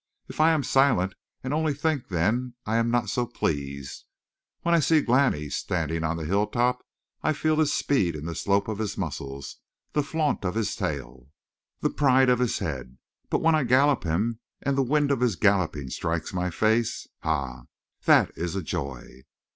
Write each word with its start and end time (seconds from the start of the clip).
If 0.27 0.41
I 0.41 0.49
am 0.49 0.63
silent 0.63 1.13
and 1.43 1.53
only 1.53 1.75
think 1.75 2.07
then 2.07 2.55
I 2.65 2.77
am 2.77 2.89
not 2.89 3.07
so 3.07 3.27
pleased. 3.27 4.05
When 4.63 4.73
I 4.73 4.79
see 4.79 4.99
Glani 5.01 5.47
standing 5.51 6.03
on 6.03 6.17
the 6.17 6.25
hilltop 6.25 6.83
I 7.21 7.33
feel 7.33 7.57
his 7.57 7.71
speed 7.71 8.15
in 8.15 8.25
the 8.25 8.33
slope 8.33 8.67
of 8.67 8.79
his 8.79 8.97
muscles, 8.97 9.57
the 9.93 10.01
flaunt 10.01 10.43
of 10.43 10.55
his 10.55 10.75
tail, 10.75 11.27
the 11.81 11.91
pride 11.91 12.29
of 12.29 12.39
his 12.39 12.57
head; 12.57 12.97
but 13.29 13.43
when 13.43 13.53
I 13.53 13.63
gallop 13.63 14.03
him, 14.03 14.39
and 14.63 14.75
the 14.75 14.81
wind 14.81 15.11
of 15.11 15.19
his 15.21 15.35
galloping 15.35 15.91
strikes 15.91 16.33
my 16.33 16.49
face 16.49 17.05
ha, 17.19 17.65
that 18.05 18.31
is 18.35 18.55
a 18.55 18.63
joy! 18.63 19.05